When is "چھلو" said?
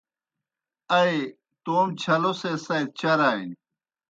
2.01-2.31